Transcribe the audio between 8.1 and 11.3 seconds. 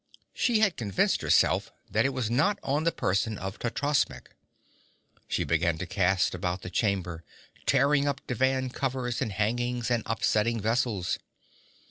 divan covers and hangings, and upsetting vessels.